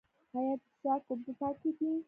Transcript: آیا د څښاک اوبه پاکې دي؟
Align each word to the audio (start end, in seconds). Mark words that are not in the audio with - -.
آیا 0.37 0.53
د 0.59 0.61
څښاک 0.75 1.03
اوبه 1.09 1.31
پاکې 1.39 1.69
دي؟ 1.77 1.89